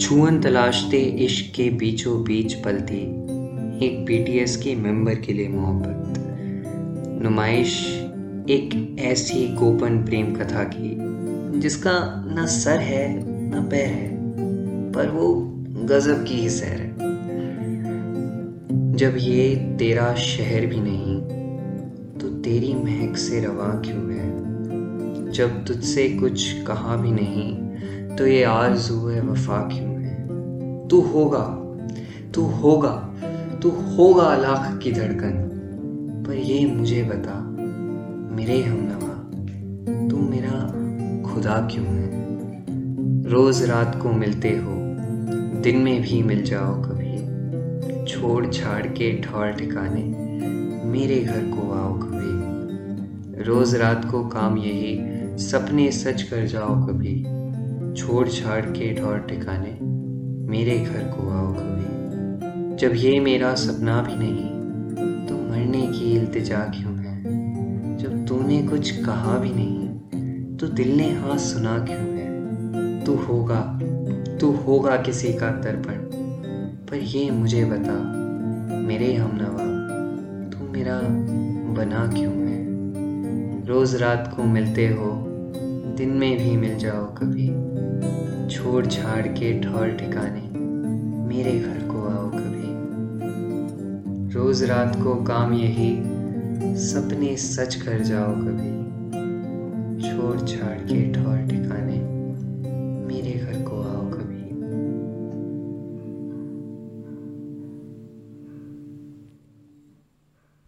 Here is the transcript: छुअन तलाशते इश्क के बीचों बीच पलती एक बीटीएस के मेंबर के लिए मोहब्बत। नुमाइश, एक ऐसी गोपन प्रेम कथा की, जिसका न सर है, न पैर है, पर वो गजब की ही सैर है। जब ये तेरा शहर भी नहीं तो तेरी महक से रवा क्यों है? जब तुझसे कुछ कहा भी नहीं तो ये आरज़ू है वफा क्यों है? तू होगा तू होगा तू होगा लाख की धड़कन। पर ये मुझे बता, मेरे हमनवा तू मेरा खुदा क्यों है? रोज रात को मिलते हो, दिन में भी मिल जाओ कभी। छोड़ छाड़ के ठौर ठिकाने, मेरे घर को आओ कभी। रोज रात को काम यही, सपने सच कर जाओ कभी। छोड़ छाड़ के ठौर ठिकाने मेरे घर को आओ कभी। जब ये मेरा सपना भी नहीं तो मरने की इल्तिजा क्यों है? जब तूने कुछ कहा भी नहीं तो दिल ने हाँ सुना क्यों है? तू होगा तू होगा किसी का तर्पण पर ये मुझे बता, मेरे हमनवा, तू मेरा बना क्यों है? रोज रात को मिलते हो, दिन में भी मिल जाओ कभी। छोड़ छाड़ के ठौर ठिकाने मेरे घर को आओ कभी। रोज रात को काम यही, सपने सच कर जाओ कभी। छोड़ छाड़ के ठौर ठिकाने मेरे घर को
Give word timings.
छुअन 0.00 0.40
तलाशते 0.40 0.98
इश्क 0.98 1.54
के 1.54 1.70
बीचों 1.70 2.24
बीच 2.24 2.54
पलती 2.54 2.96
एक 3.86 4.04
बीटीएस 4.04 4.56
के 4.56 4.74
मेंबर 4.74 5.14
के 5.14 5.32
लिए 5.32 5.48
मोहब्बत। 5.48 6.14
नुमाइश, 7.22 7.86
एक 8.50 8.96
ऐसी 9.00 9.48
गोपन 9.48 10.04
प्रेम 10.04 10.34
कथा 10.34 10.64
की, 10.64 10.96
जिसका 11.60 12.24
न 12.26 12.46
सर 12.46 12.78
है, 12.78 13.24
न 13.50 13.68
पैर 13.70 13.88
है, 13.88 14.16
पर 14.92 15.08
वो 15.08 15.34
गजब 15.84 16.24
की 16.24 16.34
ही 16.34 16.50
सैर 16.50 16.80
है। 16.80 16.96
जब 18.96 19.16
ये 19.18 19.76
तेरा 19.78 20.14
शहर 20.14 20.66
भी 20.66 20.80
नहीं 20.80 21.20
तो 22.18 22.28
तेरी 22.28 22.74
महक 22.74 23.16
से 23.16 23.40
रवा 23.40 23.82
क्यों 23.86 24.12
है? 24.12 24.46
जब 25.32 25.64
तुझसे 25.64 26.08
कुछ 26.08 26.62
कहा 26.62 26.96
भी 26.96 27.10
नहीं 27.10 27.65
तो 28.18 28.26
ये 28.26 28.42
आरज़ू 28.44 29.06
है 29.06 29.20
वफा 29.20 29.58
क्यों 29.68 29.94
है? 29.94 30.88
तू 30.88 31.00
होगा 31.00 31.44
तू 32.34 32.42
होगा 32.42 32.94
तू 33.62 33.70
होगा 33.70 34.36
लाख 34.36 34.78
की 34.82 34.92
धड़कन। 34.92 35.42
पर 36.26 36.34
ये 36.34 36.66
मुझे 36.66 37.02
बता, 37.02 37.34
मेरे 38.36 38.62
हमनवा 38.62 39.14
तू 40.08 40.16
मेरा 40.16 40.56
खुदा 41.22 41.68
क्यों 41.72 41.86
है? 41.86 42.06
रोज 43.30 43.62
रात 43.62 43.98
को 44.02 44.12
मिलते 44.12 44.48
हो, 44.48 44.72
दिन 45.62 45.78
में 45.78 46.02
भी 46.02 46.22
मिल 46.22 46.42
जाओ 46.42 46.74
कभी। 46.82 48.04
छोड़ 48.04 48.46
छाड़ 48.46 48.86
के 48.86 49.22
ठौर 49.22 49.52
ठिकाने, 49.52 50.04
मेरे 50.88 51.20
घर 51.20 51.42
को 51.50 51.72
आओ 51.72 51.92
कभी। 51.98 53.42
रोज 53.42 53.74
रात 53.74 54.04
को 54.10 54.24
काम 54.28 54.58
यही, 54.58 54.98
सपने 55.38 55.90
सच 55.92 56.22
कर 56.22 56.46
जाओ 56.46 56.74
कभी। 56.86 57.24
छोड़ 57.96 58.28
छाड़ 58.28 58.60
के 58.62 58.92
ठौर 58.94 59.18
ठिकाने 59.18 59.78
मेरे 60.50 60.78
घर 60.78 61.02
को 61.10 61.28
आओ 61.30 61.52
कभी। 61.52 62.76
जब 62.76 62.92
ये 62.94 63.20
मेरा 63.20 63.54
सपना 63.54 64.00
भी 64.02 64.14
नहीं 64.16 65.26
तो 65.26 65.36
मरने 65.36 65.86
की 65.88 66.12
इल्तिजा 66.16 66.58
क्यों 66.58 66.96
है? 66.96 67.96
जब 67.98 68.26
तूने 68.26 68.62
कुछ 68.62 68.90
कहा 69.04 69.38
भी 69.38 69.50
नहीं 69.52 70.56
तो 70.56 70.68
दिल 70.68 70.96
ने 70.96 71.10
हाँ 71.12 71.38
सुना 71.38 71.78
क्यों 71.78 71.98
है? 71.98 73.04
तू 73.04 73.14
होगा 73.14 73.60
तू 74.40 74.50
होगा 74.56 74.96
किसी 74.96 75.32
का 75.32 75.50
तर्पण 75.50 76.04
पर 76.86 76.96
ये 76.96 77.30
मुझे 77.30 77.64
बता, 77.64 77.94
मेरे 78.78 79.14
हमनवा, 79.14 79.66
तू 80.50 80.72
मेरा 80.72 81.00
बना 81.74 82.06
क्यों 82.14 82.32
है? 82.32 83.66
रोज 83.66 83.94
रात 83.94 84.32
को 84.36 84.42
मिलते 84.42 84.88
हो, 84.88 85.12
दिन 85.96 86.10
में 86.10 86.36
भी 86.38 86.56
मिल 86.56 86.76
जाओ 86.78 87.04
कभी। 87.14 87.48
छोड़ 88.50 88.86
छाड़ 88.86 89.26
के 89.26 89.60
ठौर 89.60 89.88
ठिकाने 89.90 90.58
मेरे 91.28 91.58
घर 91.60 91.78
को 91.88 92.06
आओ 92.08 92.30
कभी। 92.30 92.66
रोज 94.34 94.62
रात 94.62 94.96
को 94.96 95.14
काम 95.14 95.52
यही, 95.54 96.02
सपने 96.76 97.36
सच 97.36 97.74
कर 97.74 98.00
जाओ 98.00 98.32
कभी। 98.32 98.76
छोड़ 100.00 100.40
छाड़ 100.40 100.78
के 100.78 101.12
ठौर 101.12 101.36
ठिकाने 101.36 101.98
मेरे 103.06 103.32
घर 103.32 103.62
को 103.62 103.85